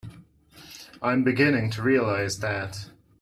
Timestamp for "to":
1.73-1.83